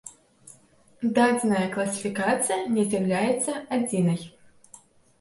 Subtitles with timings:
[1.19, 3.51] Дадзеная класіфікацыя не з'яўляецца
[3.81, 4.21] адзінай.